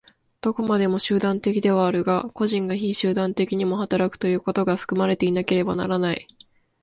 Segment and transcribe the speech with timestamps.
[0.41, 6.25] どこまでも集団的ではあるが、個人が非集団的にも働くということが含まれていなければならない。